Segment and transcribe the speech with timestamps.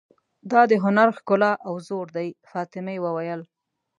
[0.51, 3.41] دا د هنر ښکلا او زور دی، فاطمه وویل.